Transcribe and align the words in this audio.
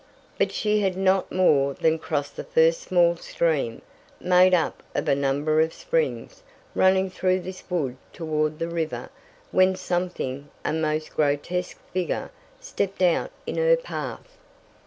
But 0.39 0.51
she 0.51 0.79
had 0.79 0.97
not 0.97 1.31
more 1.31 1.75
than 1.75 1.99
crossed 1.99 2.35
the 2.35 2.43
first 2.43 2.81
small 2.81 3.17
stream, 3.17 3.83
made 4.19 4.51
up 4.55 4.81
of 4.95 5.07
a 5.07 5.13
number 5.13 5.61
of 5.61 5.75
springs, 5.75 6.41
running 6.73 7.07
through 7.11 7.41
this 7.41 7.63
wood 7.69 7.97
toward 8.11 8.57
the 8.57 8.67
river, 8.67 9.11
when 9.51 9.75
something 9.75 10.49
a 10.65 10.73
most 10.73 11.15
grotesque 11.15 11.77
figure 11.93 12.31
stepped 12.59 13.03
out 13.03 13.29
in 13.45 13.57
her 13.57 13.77
path! 13.77 14.39